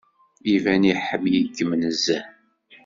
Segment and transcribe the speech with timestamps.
[0.53, 2.25] Iban iḥemmel-ikem nezzeh..